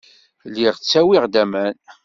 [0.49, 1.75] Lliɣ ttawiɣ-d aman.